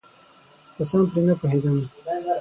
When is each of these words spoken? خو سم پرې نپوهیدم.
خو 0.73 0.81
سم 0.89 1.01
پرې 1.11 1.21
نپوهیدم. 1.27 1.77